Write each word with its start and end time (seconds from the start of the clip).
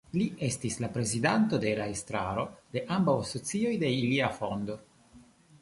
Li 0.19 0.23
estis 0.45 0.77
la 0.85 0.87
prezidanto 0.95 1.59
de 1.65 1.73
la 1.81 1.85
estraro 1.97 2.45
de 2.77 2.83
ambaŭ 2.97 3.15
asocioj 3.27 3.75
de 3.85 3.93
ilia 3.99 4.31
fondo. 4.39 4.81